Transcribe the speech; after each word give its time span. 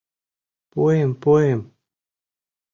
Пуэм, 0.71 1.11
пуэм. 1.21 1.61